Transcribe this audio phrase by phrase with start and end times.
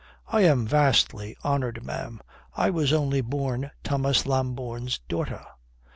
[0.29, 2.21] "I am vastly honoured, ma'am.
[2.55, 5.45] I was only born Thomas Lambourne's daughter."